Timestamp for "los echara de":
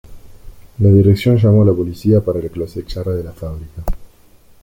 2.57-3.23